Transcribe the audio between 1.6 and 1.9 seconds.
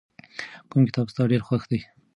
دی؟